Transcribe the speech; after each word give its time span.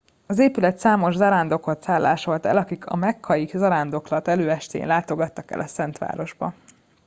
az 0.27 0.39
épület 0.39 0.77
számos 0.77 1.15
zarándokot 1.15 1.81
szállásolt 1.83 2.45
el 2.45 2.57
akik 2.57 2.85
a 2.85 2.95
mekkai 2.95 3.49
zarándoklat 3.53 4.27
előestéjén 4.27 4.87
látogattak 4.87 5.51
el 5.51 5.59
a 5.59 5.67
szent 5.67 5.97
városba 5.97 6.53